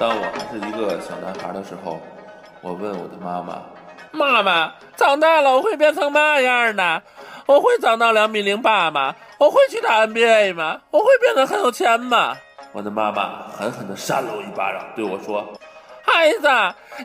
[0.00, 2.00] 当我还是一个小男孩的时候，
[2.62, 3.60] 我问我的妈妈
[4.12, 7.02] ：“妈妈，长大了我会变成嘛样呢？
[7.44, 9.14] 我会长到两米零八吗？
[9.36, 10.80] 我会去打 NBA 吗？
[10.90, 12.34] 我会变得很有钱吗？”
[12.72, 15.46] 我的妈妈狠狠地扇了我一巴掌，对我说
[16.02, 16.48] ：“孩子，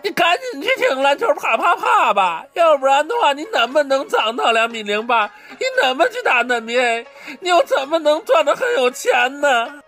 [0.02, 5.30] 你赶紧去听篮球啪啪啪吧，要不然的话，你怎么能长到两米零八？
[5.50, 7.06] 你怎么去打 NBA？
[7.42, 9.82] 你又怎么能赚得很有钱呢？”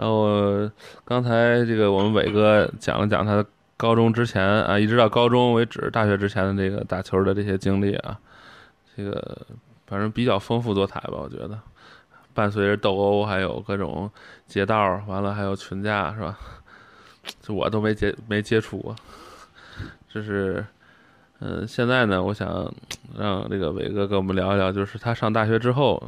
[0.00, 0.66] 然后
[1.04, 3.44] 刚才这个我们伟哥讲了讲他
[3.76, 8.18] 高中之前啊，一直到高中为止，大学之前的这个打球的这些经历啊，
[8.96, 9.38] 这个
[9.86, 11.60] 反正比较丰富多彩吧，我觉得，
[12.32, 14.10] 伴随着斗殴，还有各种
[14.46, 16.38] 劫道，完了还有群架，是吧？
[17.42, 18.96] 这我都没接没接触过。
[20.08, 20.64] 这是，
[21.40, 22.72] 嗯，现在呢，我想
[23.18, 26.02] 让这个伟哥跟我们聊一聊，就是他上大学之后，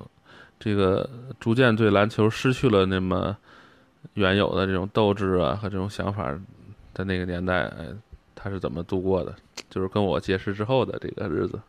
[0.58, 1.06] 这个
[1.38, 3.36] 逐渐对篮球失去了那么。
[4.14, 6.32] 原有的这种斗志啊和这种想法，
[6.94, 7.70] 在那个年代，
[8.34, 9.34] 他是怎么度过的？
[9.70, 11.60] 就是跟我结识之后的这个日子。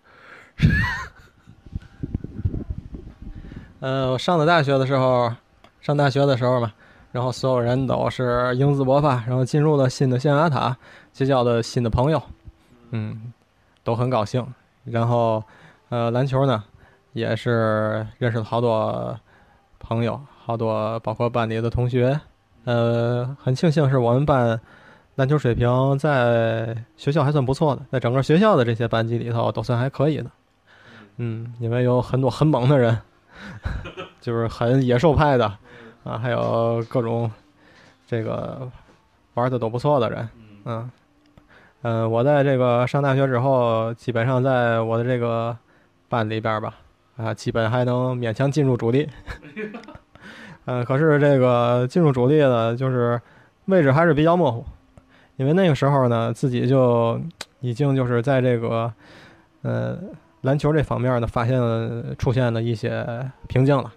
[3.79, 5.33] 嗯， 我上的大学的时候，
[5.81, 6.73] 上大学的时候嘛，
[7.11, 10.75] 然后所有人都是英姿勃发，然后进入了新的象牙塔，
[11.11, 12.21] 结交的新的朋友，
[12.91, 13.31] 嗯，
[13.83, 14.45] 都很高兴。
[14.83, 15.43] 然后，
[15.89, 16.63] 呃，篮球呢，
[17.13, 19.17] 也是认识了好多
[19.79, 20.19] 朋友。
[20.45, 22.19] 好多，包括班里的同学，
[22.65, 24.59] 呃，很庆幸是我们班
[25.15, 30.29] 篮球水平在学校还算不错的，在整个学校的这些班级里头都算还可以的。
[31.15, 32.99] 嗯，因为有很多很猛的人，
[34.19, 35.45] 就是很野兽派的
[36.03, 37.31] 啊，还有各种
[38.05, 38.69] 这个
[39.35, 40.29] 玩的都不错的人。
[40.65, 40.91] 嗯，
[41.83, 45.57] 嗯，我在这个上大学之后，基本上在我的这个
[46.09, 46.75] 班里边吧，
[47.15, 49.07] 啊，基本还能勉强进入主力。
[50.65, 53.19] 嗯，可是这个进入主力呢，就是
[53.65, 54.63] 位置还是比较模糊，
[55.35, 57.19] 因为那个时候呢，自己就
[57.59, 58.91] 已经就是在这个
[59.61, 59.97] 呃
[60.41, 63.91] 篮球这方面呢，发现了出现了一些瓶颈了。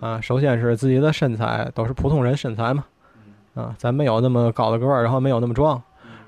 [0.00, 2.84] 啊，首先是自己的身材都是普通人身材嘛，
[3.54, 5.80] 啊，咱没有那么高的个儿，然后没有那么壮，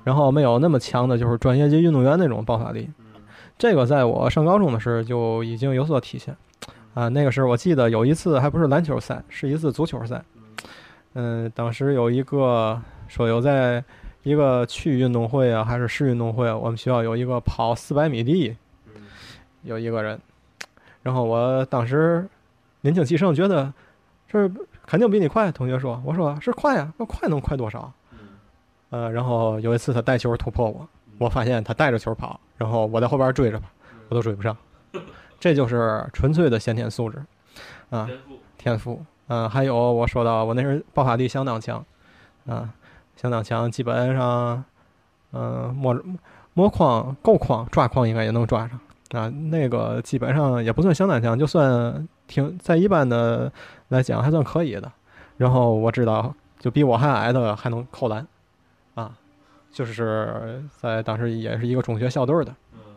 [0.04, 2.88] 然后没有那么强的就是专业级运动员那种爆发力。
[3.58, 6.36] 这个在我上高中的时候就已经有所体现。
[6.94, 10.22] 啊，那个时候我记得有一次还不是篮球赛，是一次足球赛。
[11.15, 13.82] 嗯，当时有一个说有在
[14.22, 18.56] 一个区运动会啊，还是市运动会，我们学校有一个跑四百米的，
[19.62, 20.19] 有一个人。
[21.03, 22.27] 然后我当时
[22.81, 23.72] 年轻气盛，觉得
[24.28, 24.49] 这
[24.87, 25.50] 肯定比你快。
[25.53, 27.93] 同学说，我说是快呀，那快能快多少？
[28.91, 30.88] 呃，然后有一次他带球突破我，
[31.19, 33.69] 我发现他带着球跑，然后我在后边追着跑，
[34.09, 34.56] 我都追不上。
[35.44, 37.22] 这就是纯粹的先天素质，
[37.91, 38.09] 啊，
[38.56, 41.84] 天赋，嗯，还有我说到我那时爆发力相当强，
[42.47, 42.72] 啊，
[43.15, 44.65] 相当强，基本上，
[45.32, 45.94] 嗯，摸
[46.55, 53.53] 摸框够框抓框应该也能抓上，啊，那个基本上也不算相当强，就算挺在一般的
[53.88, 54.91] 来讲还算可以的。
[55.37, 58.26] 然后我知道，就比我还矮的还能扣篮，
[58.94, 59.15] 啊，
[59.71, 62.55] 就是在当时也是一个中学校队的，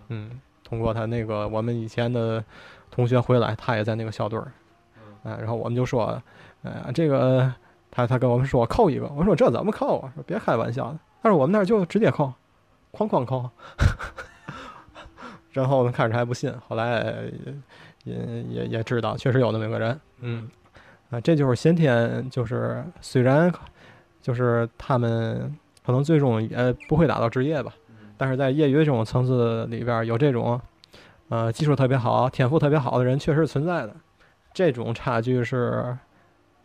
[0.08, 0.40] 嗯。
[0.67, 2.44] 通过他那个我们以前的
[2.91, 4.51] 同学回来，他也在那个校队儿，
[5.23, 6.22] 啊，然后我们就说，
[6.61, 7.50] 呃，这个
[7.89, 10.11] 他他跟我们说扣一个，我说这怎么扣啊？
[10.13, 12.33] 说别开玩笑的，但是我们那儿就直接扣，
[12.91, 13.50] 哐哐扣，
[15.51, 17.16] 然后我们开始还不信，后来
[18.03, 18.16] 也
[18.49, 20.49] 也也知道确实有那么个人，嗯，
[21.11, 23.49] 啊，这就是先天，就是虽然
[24.22, 25.55] 就是他们
[25.85, 27.73] 可能最终也不会打到职业吧。
[28.17, 30.59] 但是在业余这种层次里边，有这种，
[31.29, 33.95] 呃，技术特别好、天赋特别好的人确实存在的，
[34.53, 35.97] 这种差距是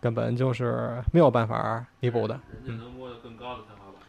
[0.01, 2.41] 根本就是没有办法弥补的。
[2.65, 4.03] 人家能摸到更高的天花板。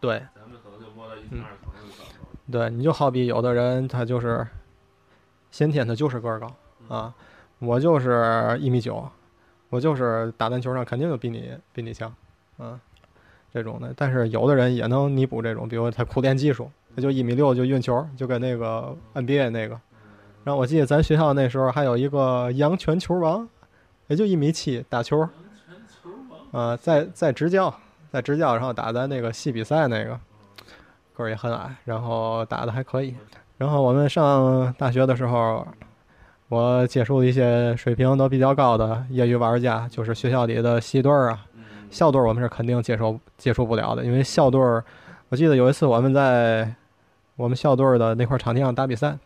[0.00, 0.22] 对。
[0.34, 1.70] 咱们可能就摸到一层二层。
[2.50, 4.46] 对，你就好比有的人他就是
[5.50, 6.50] 先天他就是个儿高
[6.88, 7.14] 啊，
[7.58, 9.06] 我就是一米九，
[9.68, 12.10] 我就是打篮球上肯定就比你比你强，
[12.56, 12.80] 啊，
[13.52, 13.92] 这种的。
[13.94, 16.70] 但是有的人也能弥补这种，比如他苦练技术。
[16.94, 19.78] 他就一米六就运球，就跟那个 NBA 那个。
[20.44, 23.48] 然后我记得咱学校那时候还有一个阳泉球王，
[24.06, 25.28] 也就一米七打球。
[26.50, 27.74] 啊，在在执教，
[28.10, 30.18] 在执教，然后打咱那个系比赛那个，
[31.14, 33.14] 个儿也很矮，然后打的还可以。
[33.58, 35.66] 然后我们上大学的时候，
[36.48, 41.44] 我接触一些水平都比较高的业余玩家，就是学校里的系队儿啊，
[41.90, 44.82] 校队儿我们是肯定接受接触不了的，因为校队儿，
[45.28, 46.74] 我记得有一次我们在。
[47.36, 49.16] 我们校队的那块场地上打比赛，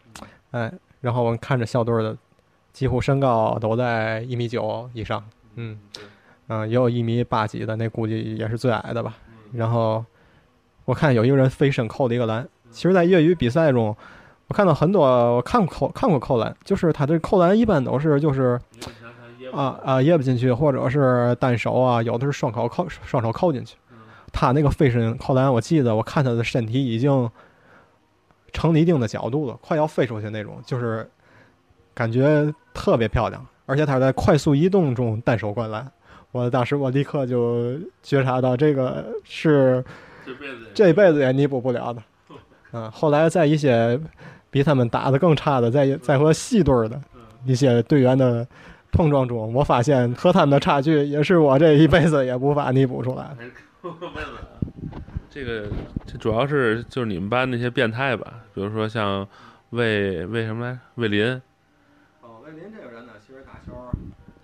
[0.51, 0.71] 哎，
[1.01, 2.15] 然后我们看着校队的，
[2.71, 5.81] 几乎身高都在一米九以上，嗯，
[6.49, 9.17] 嗯，也有一米八几的，那估计也是最矮的吧。
[9.55, 10.05] 然后
[10.85, 12.47] 我看有一个人飞身扣了一个篮。
[12.71, 13.97] 其实，在业余比赛中，
[14.49, 18.61] 我看到很多，我看过扣看过扣篮，就是他这扣篮一般都是就是
[19.55, 23.75] 啊啊掖不进去，或者是单手啊，有的是双手扣双手扣进去。
[24.33, 27.31] 他那个飞身扣篮，我记得我看他的身体已经
[28.53, 31.09] 成了一定的角度了，快要飞出去那种，就是
[31.95, 33.47] 感觉特别漂亮。
[33.67, 35.91] 而且他在快速移动中单手灌篮，
[36.33, 39.83] 我当时我立刻就觉察到这个是
[40.75, 42.03] 这辈子也弥补不了的。
[42.73, 43.99] 嗯， 后来在一些
[44.51, 47.01] 比他们打的更差的，在在和细队的
[47.47, 48.47] 一些队员的
[48.91, 53.45] 碰撞中，我发现和他们的差距也是我这一辈子也无法弥补出来的。
[55.29, 55.67] 这个
[56.07, 59.27] 这主要是就是你们班那些变态吧，比如说像
[59.71, 61.25] 魏魏什么来魏林。
[62.21, 63.73] 哦，魏林这个人呢，其实打球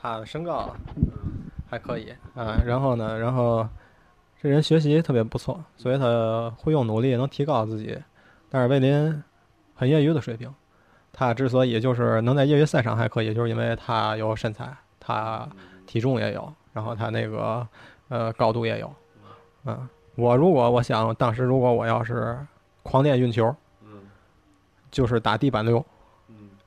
[0.01, 0.75] 他的身高
[1.71, 3.69] 还可以啊，然后呢，然后
[4.41, 7.97] 这人学习特别不错，所以他会用努力能提高自己。
[8.51, 9.23] 但是魏林
[9.75, 10.53] 很业余的水平，
[11.13, 15.47] 他之所以就是能在业余赛场还可以，就是因为他有身材，他
[15.87, 17.69] 体重也有，然后他那个
[18.09, 18.91] 呃高度也有。
[19.69, 22.39] 嗯，我如果我想当时如果我要是
[22.83, 23.55] 狂练运球，
[23.85, 24.01] 嗯
[24.91, 25.85] 就是打地板流，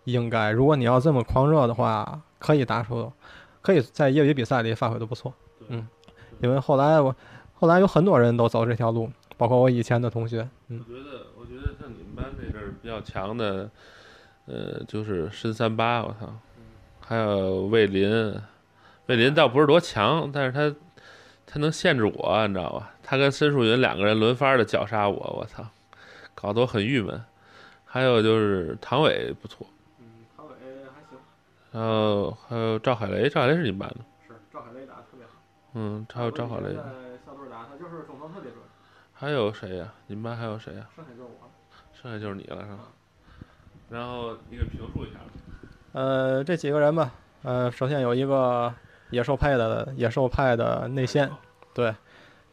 [0.04, 3.12] 应该如果你要这么狂热的话，可以打出，
[3.62, 5.34] 可以在业余比赛里发挥的不错。
[5.68, 5.88] 嗯，
[6.42, 7.16] 因为后来我
[7.54, 10.48] 后来有很多人都走这条路，包括我以前的同学。
[10.68, 11.12] 嗯，我觉得。
[11.80, 13.68] 像你们班这阵儿比较强的，
[14.46, 16.32] 呃，就是申三八，我操，
[17.00, 18.40] 还有魏林，
[19.08, 20.76] 魏林倒不是多强，但是他
[21.52, 22.92] 他能限制我，你知道吧？
[23.04, 25.68] 他跟申树云两个人轮番的绞杀我，我操，
[26.34, 27.22] 搞得我很郁闷。
[27.84, 29.68] 还有就是唐伟不错，
[30.00, 30.06] 嗯，
[30.38, 30.54] 唐伟
[30.96, 31.20] 还行。
[31.74, 33.98] 然后还有赵海雷，赵海雷是你们班的？
[34.26, 35.34] 是，赵海雷打的特别好。
[35.74, 36.74] 嗯，还有赵海雷。
[37.26, 38.62] 小队打他就是中投特别准。
[39.14, 39.94] 还有谁呀？
[40.08, 40.88] 你们班还有谁呀？
[40.96, 41.52] 剩下就是我。
[41.94, 42.80] 剩下就是你了，是吧？
[43.90, 45.20] 然后你给评述一下。
[45.92, 47.12] 呃，这几个人吧，
[47.42, 48.74] 呃，首先有一个
[49.12, 51.30] 野兽派的野兽派的内线，
[51.74, 51.94] 对，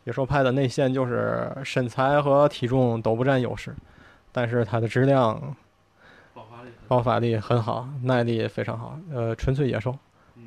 [0.05, 3.75] 野兽派的内线就是身材和体重都不占优势，
[4.31, 5.57] 但是他的质量、
[6.35, 9.97] 爆发力、爆发力很好，耐力也非常好，呃，纯粹野兽。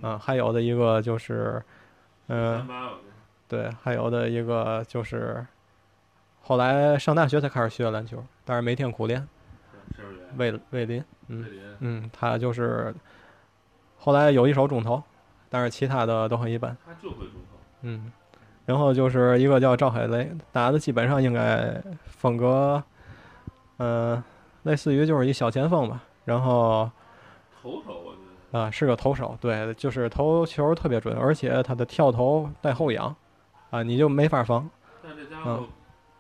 [0.04, 1.62] 嗯，还有的一个就是，
[2.28, 2.68] 嗯，
[3.48, 5.46] 对，还有的一个就是。
[6.44, 9.26] 后来上大学才开始学篮球，但是每天苦练。
[10.38, 11.46] 魏魏林，嗯
[11.80, 12.94] 嗯，他就是
[14.00, 15.02] 后来有一手中投，
[15.52, 16.76] 但是其他的都很一般。
[16.84, 17.58] 他就会中投。
[17.82, 18.12] 嗯，
[18.66, 22.82] 然后就是一个叫赵海雷，打的基本上应该风格，
[23.78, 24.24] 嗯，
[24.64, 26.02] 类似于就是一小前锋吧。
[26.26, 26.90] 然后
[27.62, 28.20] 投手，我觉
[28.52, 33.16] 得啊是个投手，对，就是投球特别准，而且他的跳投带后仰，
[33.70, 34.68] 啊，你就没法防。
[35.04, 35.68] 但这家伙。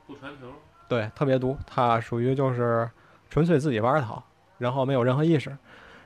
[0.07, 0.47] 不传球，
[0.89, 1.57] 对，特别毒。
[1.65, 2.89] 他属于就是
[3.29, 4.21] 纯粹自己玩儿好，
[4.57, 5.57] 然后没有任何意识。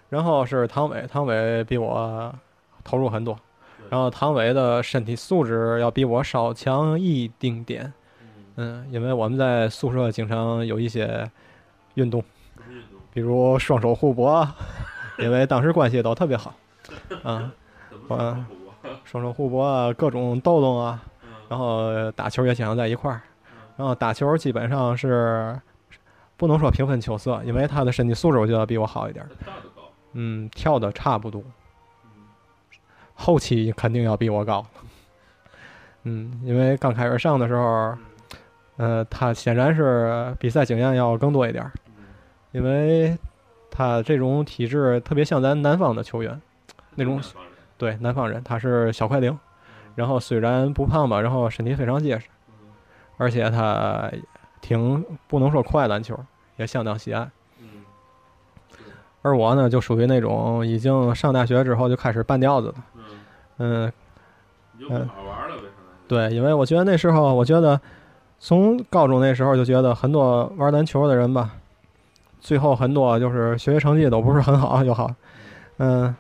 [0.09, 2.31] 然后是唐伟，唐伟比我
[2.85, 3.37] 投入很多，
[3.89, 7.91] 然后唐伟的身体素质要比我稍强一丁点。
[8.55, 11.29] 嗯，因为我们在宿舍经常有一些
[11.95, 12.23] 运动，
[13.11, 14.47] 比如双手互搏，
[15.19, 16.53] 因为当时关系都特别好。
[17.23, 17.51] 啊，
[18.07, 18.45] 啊，
[19.03, 21.03] 双手互搏啊，各种斗斗啊，
[21.49, 23.21] 然后打球也经常在一块儿。
[23.75, 25.59] 然后打球基本上是
[26.37, 29.27] 不能说平分秋色，因为他的身体素质我觉得比我好一点。
[30.13, 31.43] 嗯，跳的差不多。
[33.15, 34.63] 后期肯定要比我高。
[36.03, 37.97] 嗯，因为刚开始上的时候，
[38.77, 41.71] 呃，他显然是比赛经验要更多一点，
[42.51, 43.17] 因为
[43.71, 46.39] 他这种体质特别像咱南方的球员，
[46.93, 47.19] 那种
[47.77, 49.35] 对南方人，他是小快灵，
[49.95, 52.27] 然后虽然不胖吧，然后身体非常结实。
[53.17, 54.11] 而且他
[54.59, 56.19] 挺不能说快篮球，
[56.57, 57.29] 也相当喜爱。
[59.25, 62.75] 而我呢，就属于那种已经上大学之后就开始半吊子的。
[63.57, 63.91] 嗯。
[64.77, 65.07] 嗯。
[65.07, 65.63] 好玩了呗，
[66.07, 67.81] 对，因为我觉得那时候，我觉得
[68.37, 71.49] 从高中那时候就觉得很多玩篮球的人吧，
[72.39, 75.09] 最后很多就是学习成绩都不是很好，就好。
[75.77, 76.15] 嗯。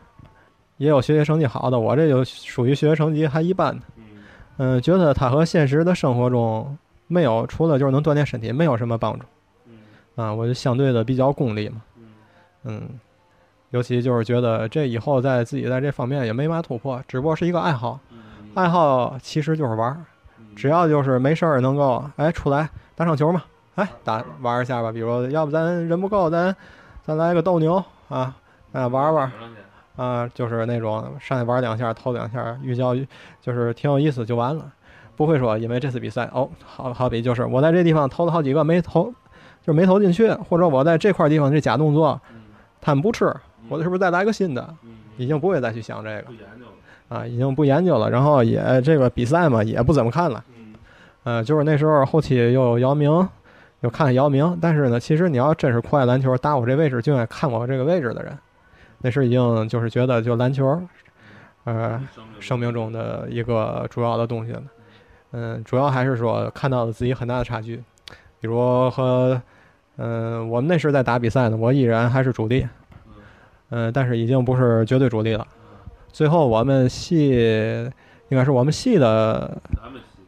[0.77, 3.85] 也有学习成绩好的，我这就属于学习成绩还一般的。
[4.57, 4.81] 嗯。
[4.81, 6.75] 觉得他和现实的生活中。
[7.07, 9.25] 没有，除了就是能锻炼身体，没有什么帮助。
[10.15, 11.83] 啊，我就相对的比较功利嘛。
[12.65, 12.99] 嗯，
[13.69, 17.99] 尤其就是觉得这以后在自己在这方面也没嘛突破，只不过是一个爱好。
[18.53, 19.97] 爱好其实就是玩儿，
[20.55, 23.43] 只要就是没事儿能够哎出来打场球嘛，
[23.75, 24.91] 哎打玩一下吧。
[24.91, 26.55] 比如要不咱人不够，咱
[27.03, 28.33] 咱来个斗牛啊，
[28.71, 29.31] 啊玩玩，
[29.97, 32.95] 啊，就是那种上去玩两下，投两下，寓教
[33.41, 34.71] 就是挺有意思就完了，
[35.17, 39.03] 不会说因为这次比赛哦，好好比就是我在这地方投了好几个没投，
[39.61, 42.21] 就是没投进去，或者我在这块地方这假动作，
[42.85, 43.25] 他们不吃，
[43.67, 44.75] 我是不是再来个新的？
[45.17, 46.25] 已经不会再去想这个
[47.09, 50.43] 啊，已经不研究了，然后也这个比赛嘛也不怎么看了，
[51.23, 53.27] 呃，就是那时候后期又有姚明，
[53.79, 58.37] 又看姚明，但是呢，其实你要真是酷爱篮球，打我这位置就爱看我这个位置的人。
[58.99, 60.79] 那时已经就是觉得就篮球，
[61.63, 61.99] 呃，
[62.39, 64.61] 生命中的一个主要的东西了。
[65.31, 67.83] 嗯，主要还是说看到了自己很大的差距，
[68.39, 69.41] 比如和，
[69.97, 72.67] 嗯，我们那时在打比赛呢，我依然还是主力，
[73.69, 75.47] 嗯，但是已经不是绝对主力了。
[76.11, 77.91] 最后我们系
[78.29, 79.57] 应该是我们系的，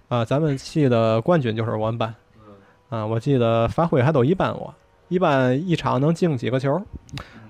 [0.09, 2.13] 啊，咱们系的冠军就是我们班，
[2.89, 4.73] 啊，我记得发挥还都一般，我
[5.07, 6.81] 一般一场能进几个球。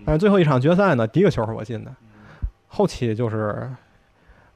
[0.05, 1.91] 但是最后一场决赛呢，第一个球是我进的，
[2.67, 3.69] 后期就是，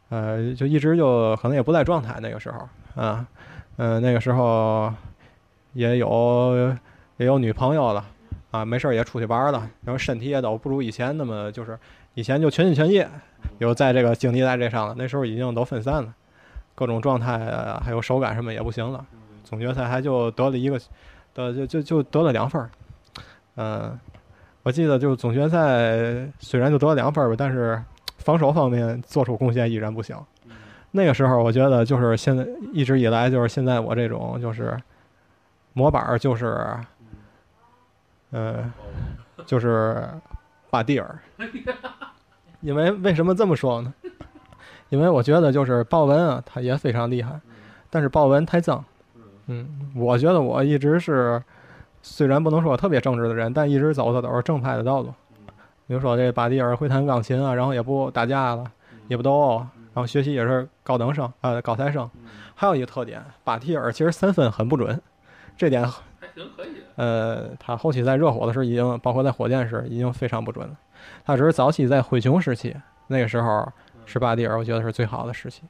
[0.10, 3.28] 呃，就一直就可能也不在状态那个时候啊，
[3.78, 4.94] 嗯，那个时候
[5.74, 6.76] 也有
[7.22, 8.04] 也有女朋友了
[8.50, 11.78] 啊，没事儿也出去玩了，然后身体也都不如以前那么就是
[12.16, 13.06] 以前就全心全意，
[13.60, 16.12] 有在这个精力在这上了，那时候已经都分散了，
[16.74, 17.38] 各种状态
[17.80, 19.06] 还有手感什么也不行了，
[19.44, 20.80] 总决赛还就得了一个，
[21.36, 22.70] 得就就就得了两分儿，
[23.58, 24.00] 嗯。
[24.64, 27.80] 我记得就是总决赛虽然就得了两分儿吧，但是
[28.18, 30.26] 防守方面做出贡献依然不小。
[30.92, 34.80] 那个时候我觉得就是现在一直以来就是现在我这种就是
[35.74, 36.64] 模板就是，
[38.32, 38.72] 呃，
[39.46, 40.08] 就是
[40.70, 41.20] 巴蒂尔。
[42.62, 43.94] 因为为什么这么说呢？
[44.90, 47.40] 因为我觉得就是鲍文啊，他也非常厉害，
[47.90, 48.84] 但是鲍文太脏。
[49.48, 51.42] 嗯，我觉得我一直是。
[52.04, 55.14] 虽然不能说特别正直的人，但一直走的都是正派的道路。
[55.86, 58.64] 比如说这巴蒂尔会弹钢琴啊，然后也不打架了，
[59.08, 59.60] 也不斗殴，
[59.94, 62.10] 然后学习也是高等生啊，高材生。
[62.56, 65.00] 还有一个特点，巴蒂尔其实三分很不准，
[65.56, 66.02] 这点还
[66.36, 66.84] 行可以。
[66.96, 70.76] 呃，他后期在热火的时候已经，包括在火箭时已经非常不准了。
[71.26, 72.76] 他只是早期在灰熊时期，
[73.08, 73.68] 那个时候
[74.06, 75.64] 是巴蒂尔，我觉得是最好的时期。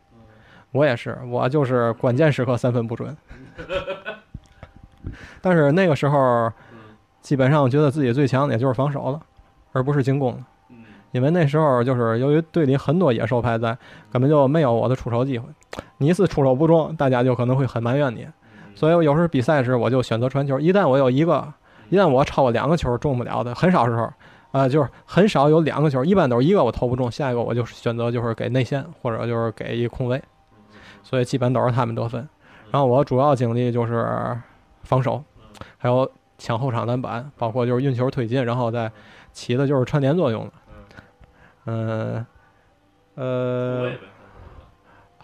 [0.72, 3.16] 我也是，我就是关键时刻三分不准。
[5.42, 6.52] 但是那个时候，
[7.22, 9.20] 基本上觉得自己最强的也就是防守了，
[9.74, 10.40] 而不是进攻了。
[11.12, 13.78] 因为那时候就是由于队里很多野兽派在，
[14.10, 15.46] 根本就没有我的出手机会。
[15.98, 18.26] 你一次出手不中，大家就可能会很埋怨你。
[18.76, 20.60] 所以我有时候比赛时，我就选择传球。
[20.60, 21.54] 一旦我有一个，
[21.90, 24.12] 一旦我超过两个球中不了的，很少时候，
[24.52, 30.22] 啊，就是很少有两个球，一般都是一个我投不中，下一个我就选择就是给内线或者就是给一空位。
[31.04, 32.28] 所以基本都是他们得分。
[32.72, 34.38] 然后我主要精力就是
[34.84, 35.24] 防守。
[35.78, 38.92] 还有抢后场篮板，包括就是运球推进，然后再
[39.32, 40.52] 起的就是串联作用了。
[41.66, 42.26] 嗯，
[43.16, 43.92] 呃，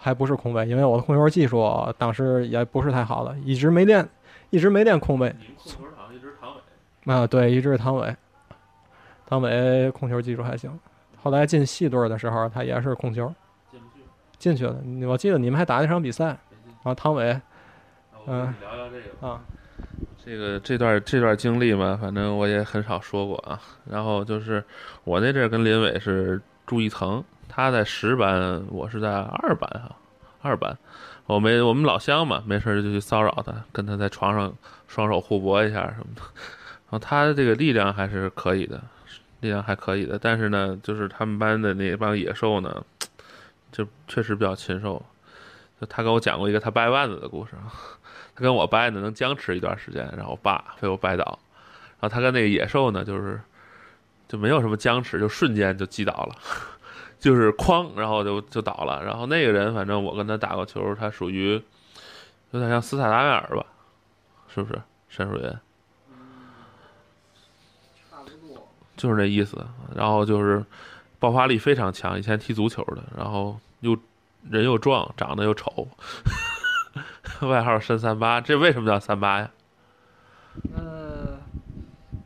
[0.00, 1.66] 还不是空位，因为我的控球技术
[1.98, 4.08] 当时也不是太好的，一直没练，
[4.50, 5.28] 一直没练空位。
[5.56, 7.12] 控球场一直唐伟。
[7.12, 8.14] 啊，对，一直是唐伟。
[9.26, 10.78] 唐伟控球技术还行，
[11.22, 13.32] 后来进系队的时候，他也是控球。
[13.70, 14.02] 进不去。
[14.38, 17.38] 进去了，我记得你们还打一场比赛，然后唐伟。
[18.26, 18.54] 嗯。
[18.60, 19.40] 聊聊这个啊。
[20.24, 23.58] 这个这段这段经历嘛，反正我也很少说过啊。
[23.84, 24.62] 然后就是
[25.04, 27.24] 我那阵儿跟林伟是住一层，
[27.58, 29.96] 他在十班，我是在二班哈，
[30.42, 30.78] 二班。
[31.26, 34.54] 我没我们老乡嘛，没事就去骚扰他，跟他在床上
[34.86, 36.22] 双手互搏一下什么的。
[36.22, 38.80] 然后他的这个力量还是可以的，
[39.40, 40.16] 力量还可以的。
[40.16, 42.84] 但是呢，就是他们班的那帮野兽呢，
[43.72, 45.04] 就确实比较禽兽。
[45.80, 47.54] 就他跟我讲过一个他掰腕子的故事。
[48.36, 51.40] 他跟我掰呢，能僵持一段时间，然后我爸被我掰倒。
[51.98, 53.40] 然后他跟那个野兽呢，就是
[54.28, 56.36] 就没有什么僵持，就瞬间就击倒了，
[57.18, 59.04] 就是哐，然后就就倒了。
[59.04, 61.62] 然后那个人，反正我跟他打过球，他属于
[62.50, 63.66] 有点像斯塔达梅尔吧，
[64.48, 64.80] 是不是？
[65.08, 65.52] 申树云，
[68.96, 69.56] 就是那意思。
[69.94, 70.64] 然后就是
[71.18, 73.96] 爆发力非常强，以前踢足球的，然后又
[74.48, 75.88] 人又壮，长得又丑。
[77.42, 79.50] 外号申三八，这为什么叫三八呀？
[80.76, 81.38] 呃，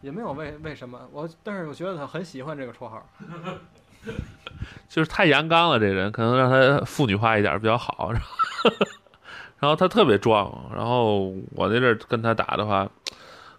[0.01, 3.07] 也没有为为什么，我但是我觉得他很喜欢这个绰号，
[4.89, 8.13] 就是太阳刚了，这人可能让他妇女化一点比较好。
[9.59, 12.89] 然后他特别壮，然后我那阵跟他打的话，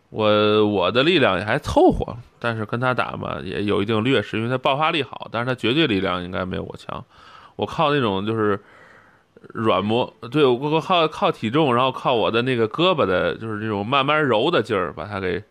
[0.09, 7.03] 我我的力量也还凑合，但是跟他打嘛也有一定劣势，因为他爆发力好，但是他绝对力量应该没有我强。
[7.55, 8.59] 我靠那种就是。
[9.53, 15.43] 软磨，对我靠靠体重，然后靠我的那个胳膊的，就是这种慢慢揉的劲儿，把他给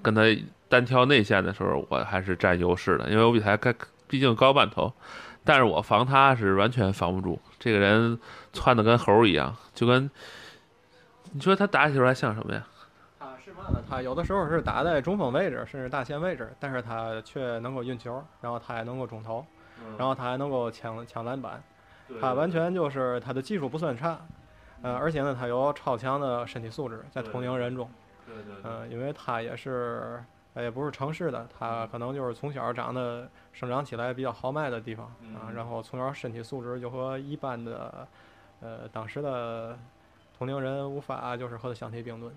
[0.00, 0.22] 跟他
[0.68, 3.74] 单挑内线的时候，我还是占优势的，因为我比他还
[4.06, 4.92] 毕竟高半头，
[5.44, 7.40] 但是我防他是完全防不住。
[7.58, 8.18] 这个人
[8.52, 10.10] 窜的跟猴一样，就跟
[11.32, 12.66] 你说他打起球来像什么呀？
[13.18, 13.82] 他是嘛呢？
[13.88, 19.44] 他有的时候是打在中锋位置，甚至大前位置，但是他却能够运球，然后他还能够中投，
[19.98, 21.62] 然后他还能够抢抢篮板，
[22.20, 24.18] 他完全就是他的技术不算差，
[24.82, 27.90] 呃，而且呢，他有超强的身体素质，在同龄人中，
[28.62, 30.22] 嗯、因为他也是，
[30.58, 35.54] 呃也不是城市的，他可能就是从小长得生长起来比较豪迈的地方啊，嗯。
[35.54, 38.08] 然后从小身体素质就和一般的，
[38.60, 39.78] 呃，当时的
[40.36, 42.36] 同龄人无法就是和他相提并论，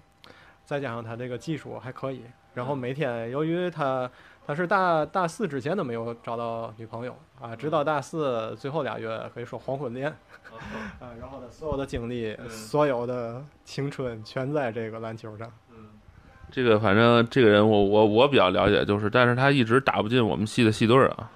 [0.64, 2.24] 再加上他这个技术还可以，
[2.54, 4.08] 然后每天由于他
[4.46, 10.16] 他是大大四之前都没有找到女朋友啊，直到大四最后俩月可以说黄昏恋
[11.02, 12.48] 啊，然后他所有的精力、嗯。
[12.48, 15.52] 所有的青春全在这个篮球上。
[16.52, 21.32] 这个反正这个人我我我比较了解，就是但是他一直打不进我们系的系队啊，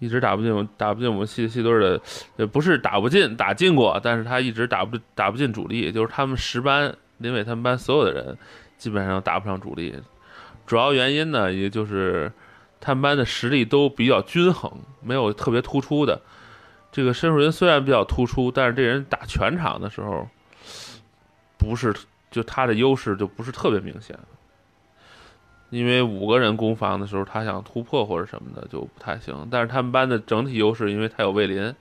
[0.00, 2.00] 一直打不进打不进我们系的系队的，
[2.36, 8.36] 呃不是打不进，打进过，但是他一直打不打不进主力，就是他们十班林伟他们班所有的人
[8.76, 9.94] 基本上打不上主力，
[10.66, 12.32] 主要原因呢也就是
[12.80, 16.20] 他们班的实力都比较均衡，没有特别突出的。
[16.90, 20.26] 这个申树云虽然比较突出，但是这人打全场的时候
[21.56, 21.94] 不是
[22.30, 24.18] 就他的优势就不是特别明显，
[25.70, 29.48] 因为五个人攻防的时候，他想突破或者什么的就不太行。
[29.50, 31.74] 但是他们班的整体优势，因为他有魏林，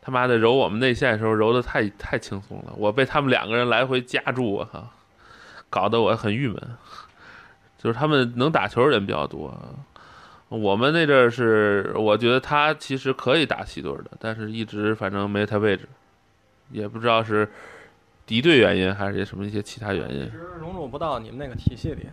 [0.00, 4.90] 他妈的揉我们内线的时候揉的太太轻松了，我被他们两个人来回夹住，我靠，
[5.70, 6.56] 搞得我很郁闷。
[7.78, 9.56] 就是他们能打球的人比较多，
[10.48, 15.88] 我们那阵儿是我觉得他其实可以打七队的，但是一直反正没他位置，
[16.70, 17.48] 也不知道是。
[18.26, 20.30] 敌对原因还是什么一些其他原因一？
[20.30, 22.08] 直融入不到你们那个体系里，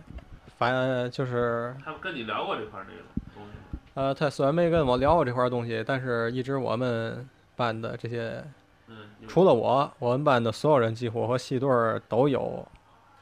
[0.58, 3.02] 反就是他们跟你聊过这块儿那个
[3.34, 3.80] 东西吗？
[3.94, 8.42] 呃，他虽然没跟我聊过这块东西，但是一直我们班的这些，
[8.88, 12.66] 嗯，除了我，我们班的所有人几乎和系队儿都有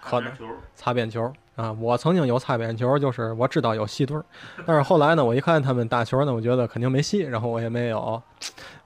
[0.00, 0.32] 可能，
[0.74, 1.72] 擦边球啊。
[1.72, 4.24] 我曾经有擦边球，就是我知道有系队儿，
[4.66, 8.22] 但是后来呢，我一看他们打球呢，我觉得肯定没戏，然后我也没有，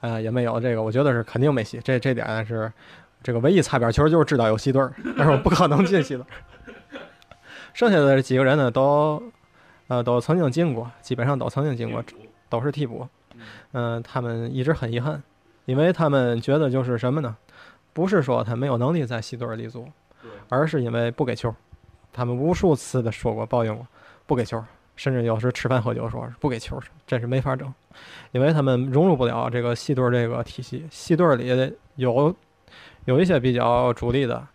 [0.00, 1.81] 呃，也没有这个，我觉得是肯定没戏。
[1.83, 2.72] 这这点是
[3.24, 6.24] 这个唯一擦边球，就是知道有系队儿， 但是我不可能进系队。
[7.72, 9.20] 剩下的这几个人呢，都
[9.88, 12.04] 呃都曾经进过，基本上都曾经进过，
[12.50, 13.08] 都是替补。
[13.72, 15.20] 嗯、他们一直很遗憾，
[15.64, 17.34] 因为他们觉得就是什么呢？
[17.94, 19.88] 不是说他没有能力在系队儿立足，
[20.48, 21.52] 而是因为不给球。
[22.12, 23.87] 他们无数次的说过、抱怨过，
[24.26, 24.62] 不给球，
[24.94, 27.72] 甚至有时吃饭喝酒说不给球，真是没法整，
[28.32, 30.87] 因为他们融入不了这个系队儿这个体系。
[30.90, 32.34] 系队儿里有
[33.04, 34.46] 有一些比较主力的，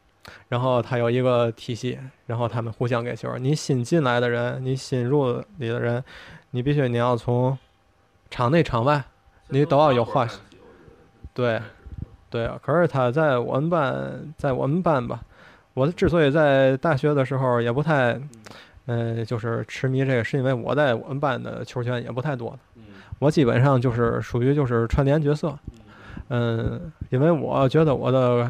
[0.47, 3.37] 然后他有一个体系，然后他们互相给球。
[3.37, 6.03] 你新进来的人，你新入里的人，
[6.51, 7.57] 你必须你要从
[8.29, 9.03] 场内场外，
[9.49, 10.27] 你都要有话
[11.33, 11.61] 对，
[12.29, 12.59] 对啊。
[12.61, 15.21] 可是他在我们班，在我们班吧，
[15.73, 18.19] 我之所以在大学的时候也不太，
[18.87, 22.57] 嗯、就是痴迷这个，是因为我在我们班的球权也不太多。
[23.19, 25.57] 我基本上就是属于就是串联角色，
[26.29, 28.49] 嗯，因为我觉得我的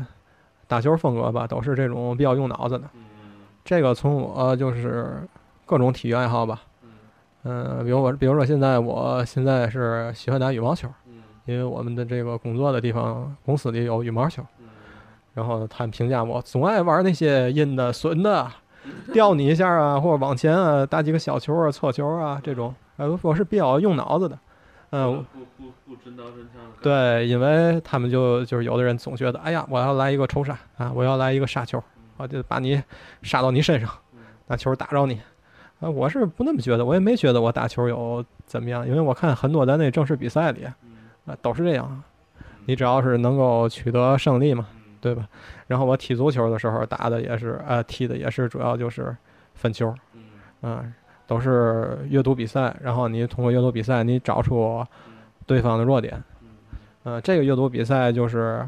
[0.67, 2.85] 打球风格吧，都是这种比较用脑子的。
[3.65, 5.21] 这个从我就是
[5.65, 6.61] 各种体育爱好吧，
[7.43, 10.89] 嗯，比如我，比如说现在我现在是喜欢打羽毛球，
[11.45, 14.43] 因为我们的这个工作的地方公司里有羽毛球，
[15.33, 18.49] 然后他们评价我总爱玩那些阴的、损的，
[19.13, 24.37] 吊你一下啊，或者往前啊打几个小球啊、错球啊这种，呃，我是比较用脑子的，
[24.91, 26.81] 嗯、不不不真刀真枪的。
[26.81, 31.83] 对，因为他们就就是有的人总觉得，哎呀，我要来一个抽杀啊，我要来一个杀球，
[32.17, 32.81] 我就把你
[33.21, 33.89] 杀到你身上，
[34.47, 35.21] 拿球打着你。
[35.79, 40.75] 啊，我是不那么觉得，我也没觉得我打球有怎么样，因为我看很多在那正式比赛里，啊，
[41.41, 42.03] 都是这样，
[42.65, 44.67] 你只要是能够取得胜利嘛，
[44.99, 45.25] 对吧？
[45.67, 49.15] 然后我踢足球的时候打的也是，呃，踢的也是主要就是
[49.53, 49.95] 分球，
[50.63, 50.93] 嗯，
[51.29, 54.83] 都是阅读比赛，然后你通过阅读比赛，你找出
[55.45, 56.19] 对方的弱点。
[57.03, 58.67] 呃，这个阅读比赛就是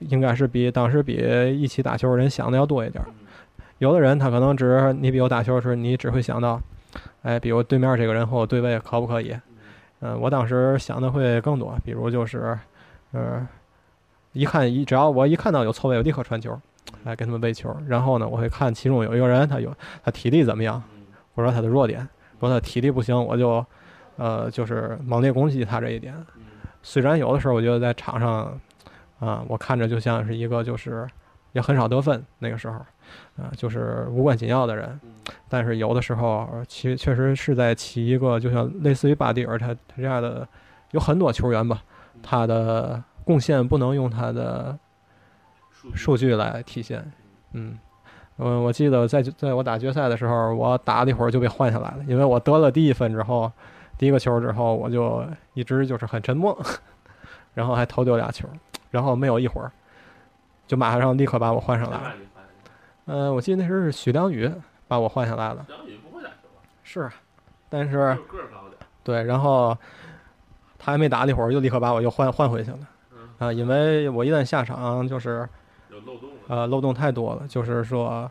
[0.00, 1.14] 应该是比当时比
[1.56, 3.06] 一起打球的人想的要多一点儿。
[3.78, 6.60] 有的人他可能只你比我打球的时候，你只会想到，
[7.22, 9.32] 哎，比如对面这个人和我对位可不可以？
[10.00, 12.58] 嗯、我当时想的会更多，比如就是，
[13.12, 13.46] 呃，
[14.32, 16.60] 一看一只要我一看到有错位，我立刻传球，
[17.04, 17.74] 来给他们喂球。
[17.86, 20.82] 然后呢，我会看其中有一个人他有他体力怎么样，
[21.34, 22.00] 或者说他的弱点。
[22.32, 23.64] 如果他体力不行，我就，
[24.16, 26.14] 呃，就是猛烈攻击他这一点。
[26.82, 28.60] 虽然有的时候我觉得在场上，
[29.18, 31.06] 啊、我看着就像是一个就是
[31.52, 32.74] 也很少得分那个时候，
[33.36, 35.00] 啊、就是无关紧要的人，
[35.48, 40.46] 但是有的时候其确实是在起一个就像类似于巴蒂尔他他这样的
[40.90, 41.82] 有很多球员吧，
[42.22, 44.78] 他的贡献不能用他的
[45.94, 47.10] 数据来体现，
[47.52, 47.78] 嗯。
[48.38, 53.50] 嗯，我记得在在我打决赛的时候，我打了一会儿就被换下来了，因为我得了第一分之后，
[53.96, 56.56] 第一个球之后，我就一直就是很沉默，
[57.54, 58.48] 然后还投丢俩球，
[58.90, 59.70] 然后没有一会儿，
[60.66, 62.14] 就马上立刻把我换上来了。
[63.06, 64.50] 嗯、我记得那时候是许良宇
[64.88, 66.62] 把我换下来了，良宇不会打球吧？
[66.82, 67.12] 是，啊
[67.68, 68.16] 但是。
[69.04, 69.76] 对，然后
[70.78, 72.78] 他还没打了一会儿，又立刻把我又换换回去了。
[73.38, 75.46] 啊，因为我一旦下场，就是有
[76.06, 76.36] 漏洞了。
[76.48, 78.30] 呃漏洞太多了，就是说，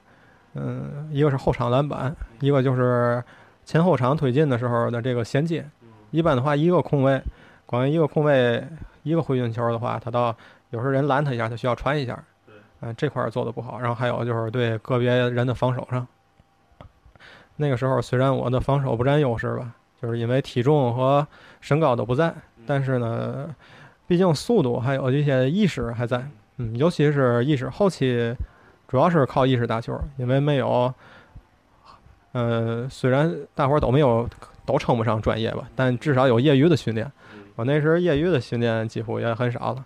[0.53, 3.23] 嗯，一个是后场篮板，一个就是
[3.65, 5.65] 前后场推进的时候的这个衔接。
[6.11, 7.21] 一般的话，一个空位，
[7.65, 8.63] 光一个空位，
[9.01, 10.35] 一个回运球的话，他到
[10.69, 12.23] 有时候人拦他一下，他需要传一下。
[12.45, 13.79] 对嗯、这块儿做的不好。
[13.79, 16.07] 然后还有就是对个别人的防守上，
[17.55, 21.25] 那个时候虽然我的防守不占优势吧，就是因为体重和
[21.61, 22.33] 身高都不在，
[22.67, 23.55] 但是呢，
[24.05, 26.29] 毕竟速度还有一些意识还在。
[26.57, 28.35] 嗯，尤其是意识，后期
[28.87, 30.93] 主要是靠意识打球，因为没有，
[32.33, 34.29] 呃，虽然大伙儿都没有
[34.65, 37.11] 都称不上专业吧，但至少有业余的训练。
[37.55, 39.85] 我那时候业余的训练几乎也很少了，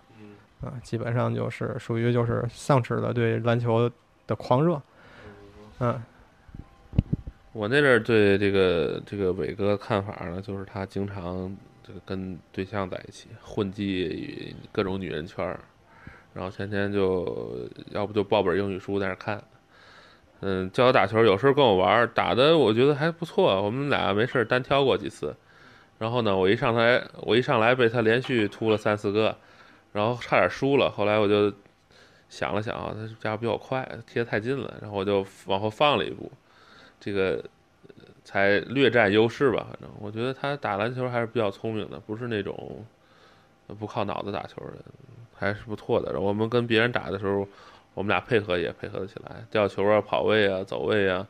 [0.62, 3.90] 啊，基本上就是属于就是丧失了对篮球
[4.26, 4.80] 的狂热，
[5.80, 6.02] 嗯。
[7.52, 15.58] 我那阵儿对这个这个伟哥看法呢，就是他经常这个跟对象在一起混迹各种女人圈儿，
[16.38, 19.42] 然后天天就要不就抱本英语书在那看，
[20.38, 25.34] 嗯，教我打球，有时候跟我玩，打的我觉得还不错，我们俩没事儿单挑过几次，
[25.98, 29.36] 然后呢，我一上台我一上来被他连续突了三四个，
[29.92, 31.52] 然后差点输了，后来我就
[32.28, 36.30] 想了想啊，他家伙比我快，贴得太近了，然后我就往后放了一步。
[37.00, 37.44] 这个
[38.22, 39.66] 才略占优势吧。
[39.70, 42.86] 反正我觉得他打篮球还是比较聪明的，不是那种
[43.76, 44.84] 不靠脑子打球的，
[45.38, 46.18] 还是不错的。
[46.18, 47.46] 我们跟别人打的时候，
[47.94, 51.26] 我们俩配合也配合得起来，吊球啊、跑位啊、走位啊，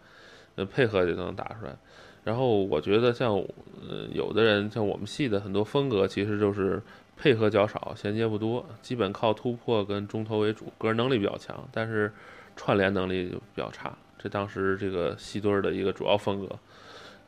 [0.56, 1.76] 呃，配合就能打出来。
[2.24, 6.82] 然后我觉得像呃有的人像我们系的很多风格，其实就是
[7.16, 12.12] 配合较少，衔接不多，基本靠突破跟中投为主，个人能力比较强，但是
[12.54, 13.96] 串联能力就比较差。
[14.18, 16.58] 这当时这个系队的一个主要风格。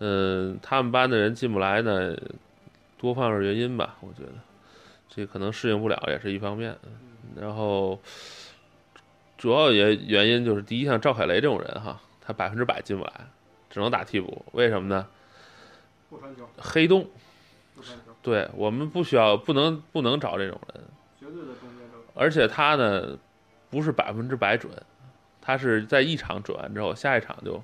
[0.00, 2.16] 嗯，他们班的人进不来呢，
[2.98, 4.32] 多方面原因吧，我觉得
[5.10, 6.74] 这可能适应不了也是一方面。
[7.36, 8.00] 然后
[9.36, 13.12] 主要也原因就是，第一，像赵凯雷这种人哈，他百分之百进不来，
[13.68, 14.44] 只能打替补。
[14.52, 15.06] 为什么呢？
[16.08, 17.08] 不传球，黑洞，
[17.74, 20.84] 不传球，对我们不需要，不能不能找这种人。
[21.20, 21.98] 绝对的中间者。
[22.14, 23.16] 而且他呢，
[23.70, 24.72] 不是百分之百准，
[25.40, 27.62] 他是在一场准完之后，下一场就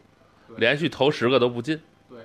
[0.56, 2.20] 连续投十个都不进，对，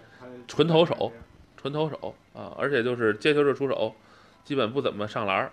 [0.48, 1.12] 纯投手，
[1.58, 3.96] 纯投手啊，而且就是接球就出手，
[4.44, 5.52] 基本不怎么上篮儿。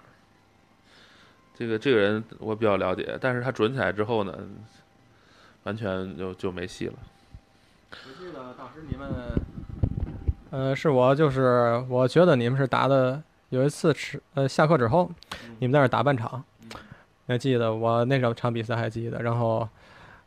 [1.54, 4.32] 这个这个人我比较了解，但是他准起来之后呢，
[5.64, 6.94] 完全就就没戏了。
[7.90, 9.08] 我记得当时你们，
[10.50, 15.10] 呃，是我就是我觉得你们是打的有一次吃呃下课之后，
[15.58, 16.44] 你们在那打半场，
[17.26, 19.68] 还记得我那场场比赛还记得，然后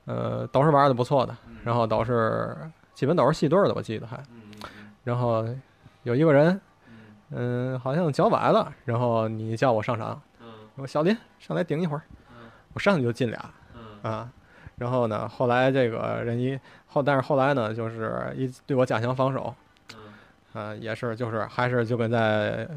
[0.06, 2.58] 呃都是玩的不错的，然后都是
[2.94, 4.22] 基本都是系队的，我记得还，
[5.06, 5.48] 然后
[6.04, 6.60] 有一个人，
[7.32, 10.22] 嗯、好像脚崴了，然后你叫我上场，
[10.76, 12.02] 我说小林上来顶一会儿，
[12.74, 13.50] 我上去就进俩，
[14.02, 14.30] 啊，
[14.78, 19.54] 然后呢，后来这个人一后，但是后来呢，就是一对我加强防守，
[20.54, 22.68] 啊，也是就是还是就跟在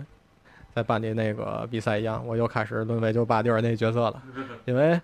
[0.74, 4.22] 在班里那个比赛一样，我又开始沦为就巴蒂尔那角色了，
[4.66, 5.00] 因为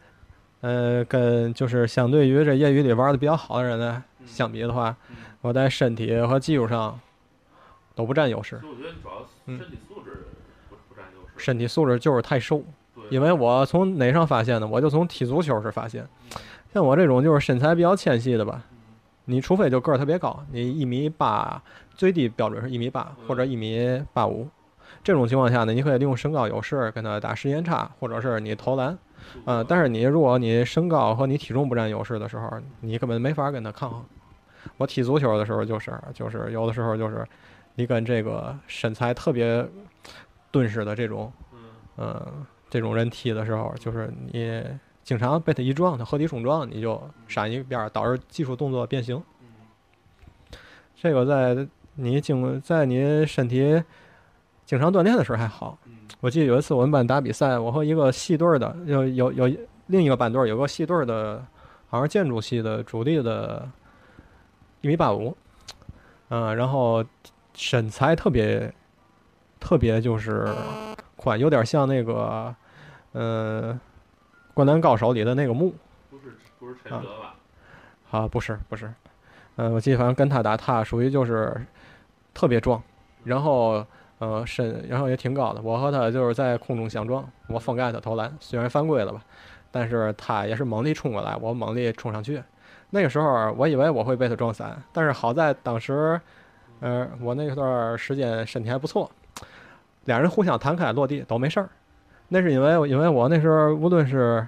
[0.60, 4.94] 呃，跟就是相对于这业余里玩的比较好的人呢相比的话，
[5.40, 7.00] 我在身体和技术上
[7.94, 10.26] 都不占优势，我觉得主要嗯身体素质
[10.68, 11.32] 不不占优势。
[11.36, 12.62] 身体素质就是太瘦。
[13.08, 14.66] 因为我从哪上发现的？
[14.66, 16.06] 我就从踢足球时发现，
[16.72, 18.62] 像我这种就是身材比较纤细的吧，
[19.24, 21.60] 你除非就个儿特别高，你一米八，
[21.96, 24.46] 最低标准是一米八或者一米八五，
[25.02, 28.96] 这种情况下呢，你可以利用身高优势跟他打时间差，或者是你投篮，
[29.44, 32.48] 呃，但是你如果你身高和你体重不占优势的时候，
[32.80, 34.04] 你根本没法跟他抗衡。
[34.76, 37.26] 我踢足球的时候就是就是有的时候就是
[37.74, 39.66] 你跟这个身材特别
[40.50, 41.32] 敦实的这种，
[41.96, 42.46] 嗯。
[42.72, 44.64] 这种人踢的时候，就是你
[45.02, 49.20] 经常被他一撞，他合体冲撞，你就闪一边，导致技术动作变形。
[50.94, 53.82] 这个在你经在你身体
[54.64, 55.76] 经常锻炼的时候还好。
[56.20, 59.56] 我记得有一次我们班打比赛，我和一个系队的有有有
[59.88, 61.44] 另一个班队有个系队的
[61.88, 63.68] 好像建筑系的主力的，
[64.80, 65.36] 一米八五，
[66.28, 67.04] 嗯，然后
[67.60, 68.72] 身材特别
[69.60, 70.48] 特别就是
[71.14, 72.54] 宽，有点像那个，
[73.12, 73.74] 嗯，
[74.54, 75.74] 《灌篮高手》里的那个木
[76.08, 77.34] 不是不是陈啊哲吧？
[78.10, 78.90] 啊，不是不是，
[79.56, 81.54] 嗯，我记得反正跟他打，他属于就是
[82.32, 82.82] 特别壮，
[83.24, 83.84] 然后
[84.20, 85.60] 呃身，然后也挺高的。
[85.60, 89.22] 我和他就是在空中相撞，我封盖他投篮，虽然犯规了吧，
[89.70, 92.42] 但是他也是猛力冲过来，我猛力冲上去。
[92.88, 96.18] 那个时候我以为我会被他撞散，但是好在当时，
[96.80, 99.10] 呃，我那段时间身体还不错，
[100.06, 101.68] 俩人互相弹开落地都没事儿。
[102.28, 104.46] 那是因为因为我那时候无论是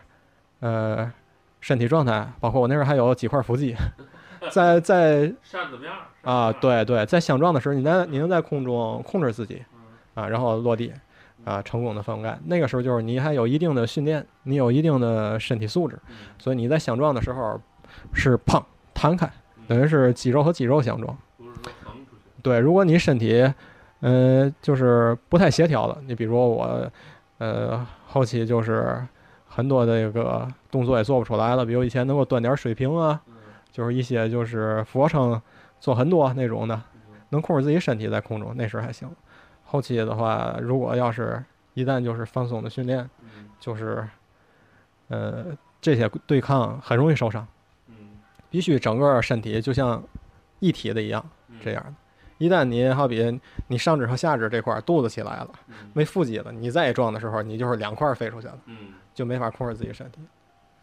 [0.61, 1.13] 呃
[1.61, 3.75] 身体状态，包括我那时候还有几块腹肌，
[4.51, 5.33] 在 在？
[6.23, 9.63] 啊，对对，在相撞的时候，你在你能在空中控制自己
[10.15, 10.93] 啊，然后落地
[11.45, 12.39] 啊，成功的翻盖。
[12.47, 15.99] 那个时候就是你还有一定的训练，你有一定的身体素质，
[16.39, 17.61] 所以你在相撞的时候
[18.15, 18.63] 是砰
[18.95, 19.29] 弹开，
[19.67, 21.19] 等于是肌肉和肌肉相撞。
[22.43, 23.53] 对，如果你身体，
[24.01, 26.91] 呃，就是不太协调了，你比如我，
[27.39, 29.01] 呃，后期就是
[29.47, 33.21] 很多的这个动作也做不出来了，比如以前能够端点水平啊，
[33.71, 35.41] 就是一些就是俯卧撑
[35.79, 36.83] 做很多那种的，
[37.31, 39.09] 能控制自己身体在空中，那时候还行。
[39.65, 41.43] 后期的话，如果要是
[41.75, 44.07] 一旦就是放松的训练，嗯就是，
[45.09, 45.47] 呃，
[45.81, 47.47] 这些对抗很容易受伤，
[47.87, 47.95] 嗯
[48.51, 50.03] 必须整个身体就像
[50.59, 51.25] 一体的一样。
[51.49, 51.95] 嗯这样的。
[52.43, 60.21] 一旦你好比你上肢和下肢这块儿肚子起来了，嗯没腹肌了，你再一撞的时候，你就是两块儿飞出去了，嗯，就没法控制自己身体。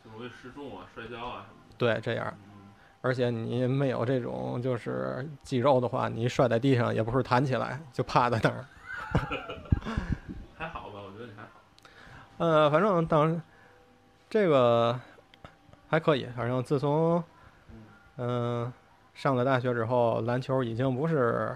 [0.06, 1.76] 就容易失重啊、摔跤啊什么的。
[1.78, 2.70] 对，这样，嗯
[3.02, 8.66] 而且你没有这种就是肌肉的话，你摔在地上也不是弹起来，就趴在那儿。
[10.58, 11.50] 还好吧，我觉得你还好。
[12.38, 13.42] 呃，反正当
[14.30, 14.98] 这个
[15.90, 17.22] 还可以，反正自从
[18.18, 18.72] 嗯、
[19.20, 21.54] 上了大学之后，篮球已经不是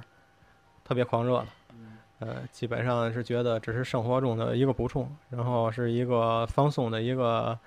[0.84, 1.46] 特别狂热了。
[1.70, 7.58] 嗯呃，基本上是觉得只是生活中的一个补充，然后是一个放松的一个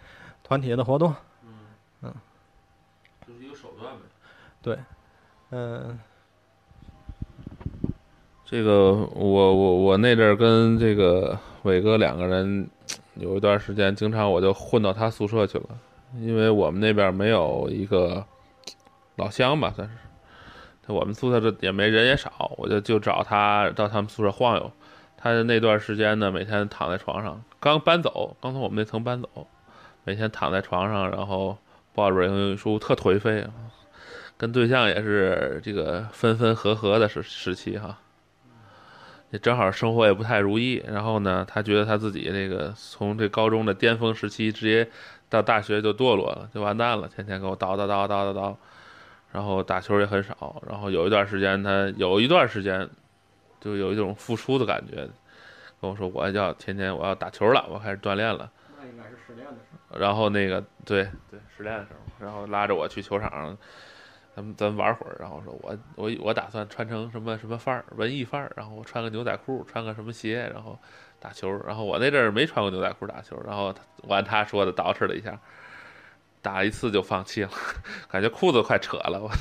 [0.45, 1.15] 团体的活动。
[1.43, 1.49] 嗯
[2.03, 2.15] 嗯，
[3.27, 4.03] 就是一个手段呗。
[4.61, 4.79] 对
[5.49, 5.99] 嗯，
[8.45, 12.69] 这个我我我那阵儿跟这个伟哥两个人
[13.15, 15.69] 有一段时间，经常我就混到他宿舍去了，
[16.19, 18.23] 因为我们那边没有一个
[19.17, 19.95] 老乡吧，算是。
[20.93, 24.71] 我们宿舍这也没人也少，我就就找他到他们宿舍晃悠。
[25.17, 29.49] 他那段时间呢，每天躺在床上，刚搬走，刚从我们那层搬走，
[30.05, 31.59] 每天躺在床上，然后
[31.93, 33.45] 抱着英语书，特颓废。
[34.37, 37.99] 跟对象也是这个分分合合的时时期哈。
[39.31, 44.89] 也正好生活也不太如意，然后呢，他觉得他自己那个从这高中的巅峰时期直接
[45.29, 48.55] 到大学就堕落了，就完蛋了，天天给我叨叨叨叨叨叨，
[49.37, 52.89] 然后打球也很少，然后有一段时间他有一段时间
[53.61, 55.07] 就有一种复出的感觉，
[55.79, 59.99] 跟我说我要天天我要打球了，我开始锻炼了，那应该是失恋的时候。
[59.99, 63.55] 然后那个对对失恋的时候，然后拉着我去球场，
[64.35, 70.79] 咱们咱们玩会儿，然后说我我我打算穿成什么什么范儿，文艺范儿，然后我穿个牛仔裤，穿个什么鞋，然后
[71.21, 71.51] 打球。
[71.67, 75.39] 然后我那阵儿没穿过牛仔裤打球，然后他我按他说的捯饬了一下，
[76.47, 77.51] 打一次就放弃了，
[78.09, 79.37] 感觉裤子快扯了，我操。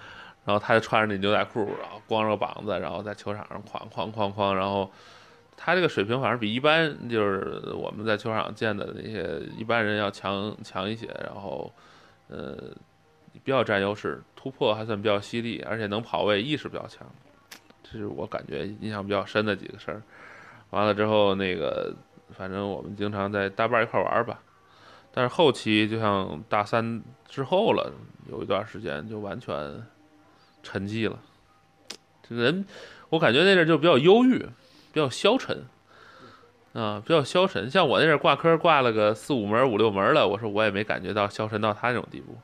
[0.46, 4.90] 然后他就穿着那牛仔裤，然后光着膀子，然后在球场上哐哐哐哐，然后
[5.58, 11.70] 他这个水平反正比一般就是我们在球场见的那些一般人要强强一些，然后
[12.28, 12.56] 呃
[13.44, 17.06] 比较占优势，突破还算比较犀利，而且能跑位，意识比较强，
[17.82, 20.02] 这是我感觉印象比较深的几个事儿。
[20.70, 21.94] 完了之后，那个
[22.30, 24.40] 反正我们经常在搭伴一块玩儿吧，
[25.18, 27.92] 但是后期就像大三之后了，
[28.30, 29.84] 有一段时间就完全
[30.62, 31.18] 沉寂了。
[32.22, 32.64] 这人，
[33.08, 35.64] 我感觉那阵就比较忧郁，比较消沉，
[36.72, 37.68] 啊，比较消沉。
[37.68, 42.38] 像我那阵挂科挂了个四五门、五六门了，我说我也没感觉到消沉到他那种地步。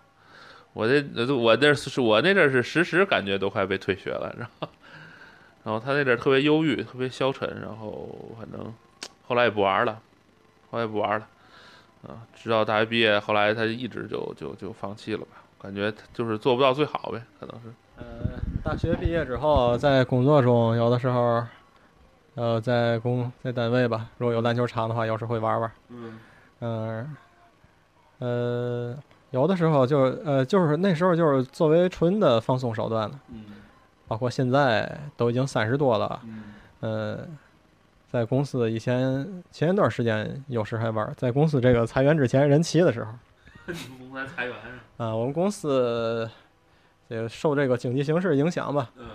[0.73, 1.01] 我这
[1.33, 4.69] 我那是我那阵是时时感觉都快被退学了，然后
[5.63, 8.75] 然后他那阵特别忧郁，特别消沉，然后反正
[9.29, 10.03] 后来也不玩了，
[10.73, 11.29] 后来也不玩了，
[12.07, 17.73] 啊，直到大学毕业，后来他一直就就就放弃了吧，感觉他就是做不到最好呗，可能是。
[17.97, 18.05] 呃，
[18.63, 21.45] 大学毕业之后，在工作中有的时候，
[22.35, 25.73] 呃，在工在单位吧，如果有篮球场的话，有时会玩玩。
[25.89, 26.19] 嗯
[26.61, 27.17] 嗯、
[28.19, 28.97] 呃，
[29.31, 33.45] 有的时候就是呃，就是那时候就是作为纯的放松手段了，嗯
[34.07, 36.43] 包括现在都已经三十多了，嗯
[36.81, 37.19] 呃，
[38.15, 43.11] 在公司以前前一段时间有时还玩，在公司这个裁员之前人齐的时候，
[43.67, 43.75] 公
[44.15, 44.55] 司裁员
[44.99, 46.31] 啊，我们公司
[47.09, 49.07] 这个受这个经济形势影响吧，嗯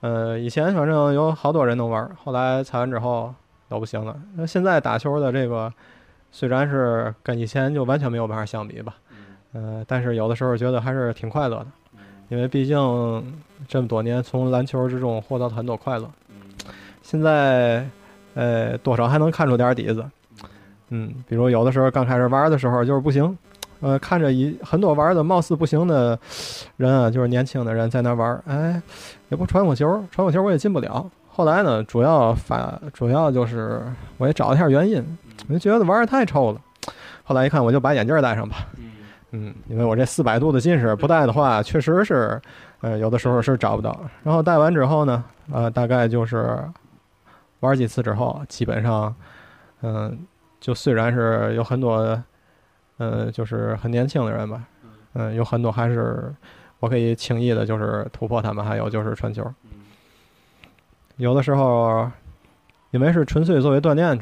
[0.00, 3.34] 呃，以前反正有好多人能玩儿，后来裁完之后
[3.68, 4.18] 都不行了。
[4.34, 5.70] 那现在打球的这个
[6.32, 12.00] 虽然是跟以前就完全没有办法相比吧，嗯呃，但是有的时候觉得还是挺快乐的，嗯
[12.30, 12.78] 因为毕竟
[13.68, 16.10] 这么多年从篮球之中获得了很多快乐。
[16.30, 16.36] 嗯
[17.02, 17.86] 现在，
[18.34, 20.04] 呃，多少还能看出点底子。
[20.90, 23.36] 嗯，比如有的时候刚开始玩的时候就是不行，
[23.80, 26.18] 呃，看着一很多玩的貌似不行的
[26.76, 28.80] 人啊，就是年轻的人在那玩，哎，
[29.28, 31.08] 也不传过球，传过球我也进不了。
[31.28, 33.82] 后来呢，主要发主要就是
[34.18, 36.60] 我也找了一下原因，我就觉得玩的太臭了。
[37.22, 38.56] 后来一看，我就把眼镜戴上吧。
[38.76, 38.90] 嗯
[39.32, 42.40] 嗯，因为我这四百度的近视，不戴的话，确实是，
[42.80, 43.96] 呃，有的时候是找不到。
[44.24, 46.58] 然后戴完之后呢，呃，大概就是
[47.60, 49.14] 玩几次之后，基本上，
[49.82, 50.26] 嗯、
[50.60, 52.22] 就虽然是有很多，
[52.98, 54.64] 呃，就是很年轻的人吧，
[55.14, 56.34] 嗯、有很多还是
[56.78, 59.42] 我可以轻易的就是突破他们，还有就是传球。
[59.64, 59.70] 嗯
[61.16, 62.10] 有的时候，
[62.92, 64.18] 因为是纯粹作为锻炼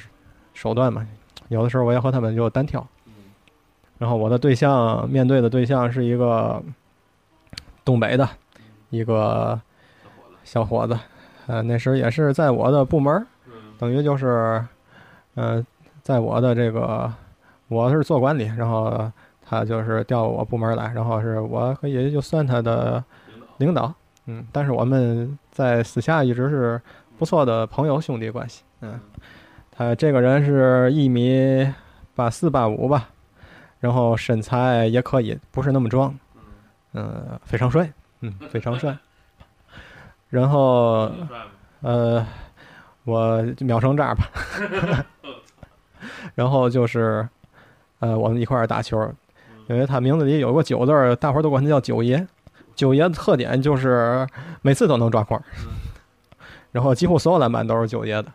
[0.53, 1.07] 手段嘛，
[1.47, 2.85] 有的时候我也和他们就单挑。
[3.07, 3.13] 嗯
[3.99, 6.61] 然后我的对象面对的对象是一个
[7.85, 8.29] 东北的
[8.91, 9.61] 一个
[10.43, 10.99] 小伙子，
[11.49, 13.27] 呃，那时也是在我的部门
[13.79, 14.63] 等于就是，
[15.35, 15.65] 呃，
[16.03, 17.11] 在我的这个
[17.69, 23.03] 我是做管理，然后他就是调我部门来，然后是我可以就算他的
[23.57, 23.93] 领导，
[24.27, 26.79] 嗯，但是我们在私下一直是
[27.19, 29.01] 不错的朋友兄弟关系，嗯，
[29.71, 31.67] 他这个人是一米
[32.15, 33.09] 八四八五吧，
[33.81, 36.15] 然后身材也可以，不是那么壮，
[36.93, 38.95] 嗯、非常帅，嗯，非常帅。
[40.29, 41.11] 然后
[41.81, 42.27] 呃，
[43.05, 44.31] 我秒成渣吧。
[46.35, 47.29] 然后就是，
[47.99, 48.97] 呃，我们一块儿打球，
[49.69, 52.27] 因为他名字里有个九字儿，大伙儿都管他叫九爷。
[52.75, 54.25] 九爷的特点就是
[54.63, 55.43] 每次都能抓框，
[56.71, 58.33] 然后几乎所有篮板都是九爷的。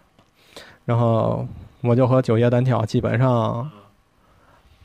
[0.84, 1.48] 然后
[1.80, 3.72] 我就和九爷单挑，基本上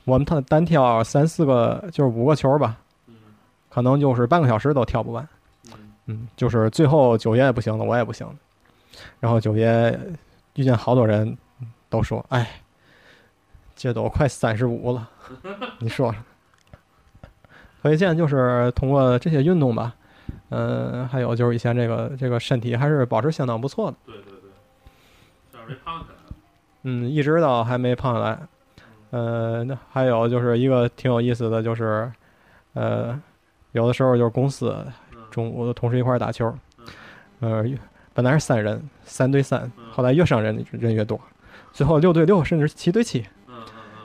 [0.05, 2.77] 我们他单挑三四个，就是五个球吧，
[3.09, 3.15] 嗯
[3.69, 5.29] 可能就是半个小时都跳不完。
[6.09, 8.35] 嗯嗯，就是最后九爷也不行了，我也不行了。
[9.21, 9.97] 然后九爷
[10.55, 11.37] 遇见好多人
[11.89, 12.63] 都说：“哎，
[13.77, 15.09] 这都快三十五了，
[15.79, 16.21] 你说说。”
[17.81, 19.95] 可见就是通过这些运动吧，
[20.49, 23.97] 嗯、还有就是以前这个这个身体还是保持相当不错的。
[24.05, 24.51] 对对对，
[25.53, 26.05] 这没胖。
[26.83, 28.39] 嗯，一直到还没胖下来。
[29.11, 32.11] 呃，那还有就是一个挺有意思的，就是
[32.73, 33.19] 呃，
[33.73, 34.75] 有的时候就是公司
[35.08, 36.53] 嗯中午同事一块儿打球，
[37.41, 37.65] 呃，
[38.15, 41.21] 本来是三人，三对三，后来越上人人越多，
[41.73, 43.25] 最后六对六，甚至七对七。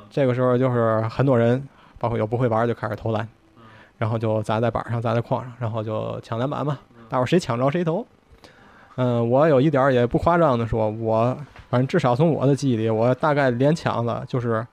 [0.09, 3.63] 这个时候就是很多人，包括有不会玩儿就开始投篮，嗯。
[3.97, 6.77] 然后就砸在板上，砸在框上，然后就抢篮板嘛，
[7.09, 8.05] 大伙儿谁抢着谁投。
[8.95, 11.35] 嗯、我有一点儿也不夸张的说，我
[11.67, 14.63] 反正至少从我的记忆里，我大概连抢了就是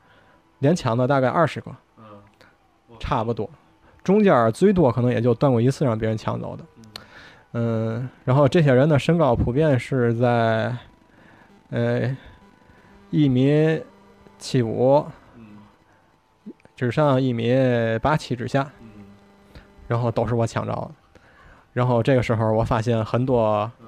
[0.59, 2.05] 连抢了大概二十个，嗯，
[2.99, 3.49] 差不多，
[4.03, 6.65] 中间最多可能也就断过一次让别人抢走的。
[7.53, 10.73] 嗯，然后这些人的身高普遍是在，
[11.71, 12.17] 呃，
[13.11, 13.83] 一米
[14.39, 15.05] 七五
[15.37, 15.59] 嗯
[16.77, 17.53] 之上，一米
[18.01, 18.89] 八七之下，嗯
[19.89, 20.91] 然后都是我抢着的。
[21.73, 23.87] 然后这个时候，我发现很多嗯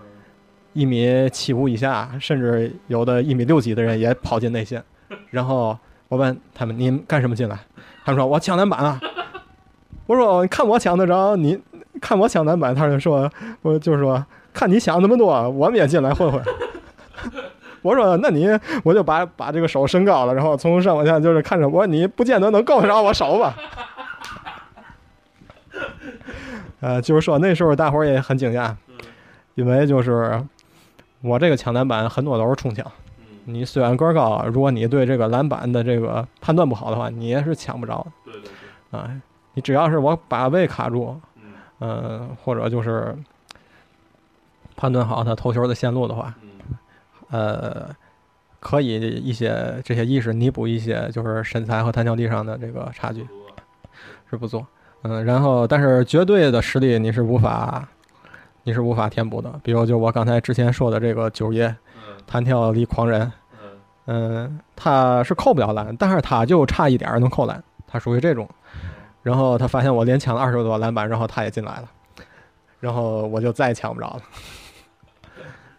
[0.72, 4.82] 一米七五以下，甚至有的一米六几的人也跑进内线。
[5.30, 7.56] 然后我问他们：“你们干什么进来？”
[8.04, 9.00] 他们说：“我抢篮板啊。”
[10.12, 11.58] 我说：“看我抢得着，你
[11.98, 13.30] 看我抢篮板。”他就说
[13.62, 14.22] ：“我就说
[14.52, 16.42] 看你想那么多，我们也进来混混。
[17.80, 18.46] ”我说：“那你
[18.84, 23.56] 我就把把这个手伸高了，然后从上往下就是看着我，你不见得能够得着我手吧？”
[26.80, 28.74] 呃，就是说那时候大伙儿也很惊讶，
[29.54, 30.44] 因为就是
[31.22, 32.84] 我这个抢篮板很多都是冲抢。
[33.18, 38.42] 嗯，你虽然个儿高，如果你对这个篮板的这个判断不好的话，你也是抢不着的对对
[38.90, 39.10] 对，啊。
[39.54, 43.16] 你只要是我把位卡住，嗯嗯、或者就是
[44.76, 46.50] 判断好他投球的线路的话，嗯
[47.30, 47.90] 呃，
[48.60, 53.26] 可以一些这些意识弥补一些就是身材和弹跳力上的这个差距。
[54.30, 54.66] 是不错，
[55.02, 57.86] 嗯，然后但是绝对的实力你是无法，
[58.62, 59.60] 你是无法填补的。
[59.62, 63.68] 比如就我刚才之前说的这个九爷嗯弹跳力狂人，嗯
[64.06, 68.48] 嗯，他是扣不了篮，但是他就差一点儿能扣篮，他属于这种。
[69.22, 71.90] 然后他发现我连抢了二十多个篮板，然后他也进来了，
[72.80, 74.22] 然后我就再也抢不着了。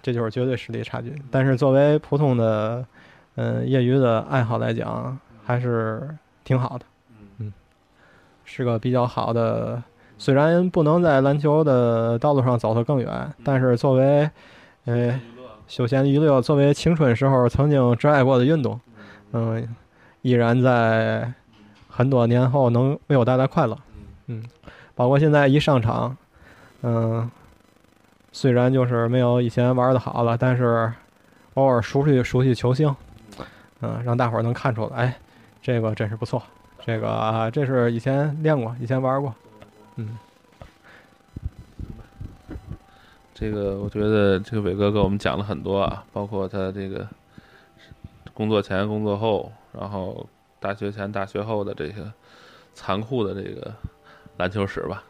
[0.02, 1.16] 这就是绝对实力差距。
[1.32, 2.86] 但是作为普通的，
[3.36, 6.08] 嗯，业余的爱好来讲，还是
[6.44, 6.86] 挺好的。
[7.38, 7.54] 嗯，
[8.44, 9.82] 是个比较好的。
[10.18, 14.30] 虽然不能在篮球的道路上走得更远，但是作为
[14.86, 15.20] 呃
[15.68, 18.80] 休闲娱乐，作为青春时候曾经挚爱过的运动，
[19.32, 19.68] 嗯，
[20.22, 21.34] 依然在
[21.96, 23.78] 很多年后能为我带来快乐。
[24.26, 24.44] 嗯，
[24.96, 26.18] 包括现在一上场，
[26.82, 27.30] 嗯，
[28.32, 30.92] 虽然就是没有以前玩的好了，但是
[31.54, 32.96] 偶尔熟悉熟悉球星，
[33.82, 35.18] 嗯，让大伙儿能看出来，哎，
[35.62, 36.42] 这个真是不错，
[36.84, 39.34] 这个、啊这是以前练过，以前玩过，
[39.98, 40.18] 嗯。
[43.36, 47.06] 这个我觉得这个伟哥给我们讲了很多啊，包括他这个
[48.34, 50.26] 工作前、工作后，然后
[50.64, 52.10] 大学前、大学后的这个
[52.74, 53.74] 残酷的这个
[54.38, 55.04] 篮球史吧。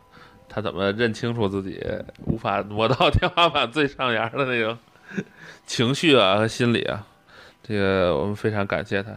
[0.49, 1.79] 他怎么认清楚自己
[2.25, 4.75] 无法 摸到天花板最上沿的那种
[5.65, 7.05] 情绪啊和心理啊？
[7.61, 9.15] 这个我们非常感谢他。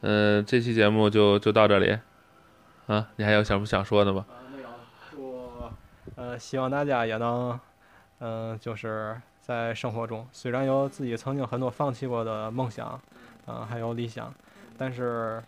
[0.00, 1.98] 嗯、这期节目就就到这里
[2.86, 4.24] 啊，你还有想不想说的吗？
[4.50, 4.68] 没有，
[5.10, 5.50] 祝
[6.16, 7.58] 呃，希望大家也能，
[8.20, 13.00] 嗯、就是在生活中，虽然有自己曾经很多放弃过的梦想，
[13.46, 14.32] 嗯、还有理想，
[14.78, 15.42] 但是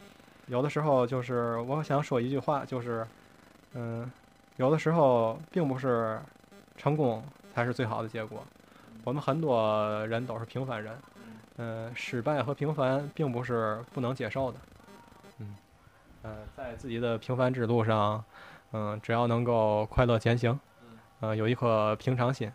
[0.47, 3.07] 有的时候就是我想说一句话，就是，
[3.75, 4.11] 嗯、
[4.57, 6.21] 有的时候并不是
[6.77, 7.23] 成功
[7.55, 8.45] 才是最好的结果，
[9.05, 10.99] 我们很多人都是平凡人，
[11.59, 14.59] 嗯、失败和平凡并不是不能接受的，
[15.39, 15.57] 嗯，
[16.23, 18.23] 呃，在自己的平凡之路上。
[18.73, 20.57] 嗯，只要能够快乐前行，
[21.19, 22.49] 呃，有一颗平常心，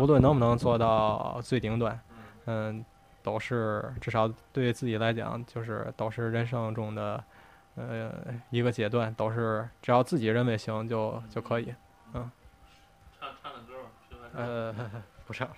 [0.00, 2.00] 无论能不能做到最顶端，
[2.46, 2.82] 嗯，
[3.22, 7.22] 都是至少对自己来讲，就是都是人生中的
[7.76, 8.10] 呃
[8.50, 11.74] 一个阶段，都是只要自己认为行就就可以，
[12.12, 12.30] 唱
[13.42, 14.28] 唱个歌吧。
[14.34, 14.74] 呃，
[15.26, 15.48] 不唱。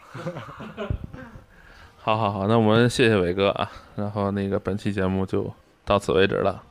[2.02, 5.52] 好好好，那我们谢谢伟哥啊，然后那个本期节目就
[5.84, 6.62] 到此为止了。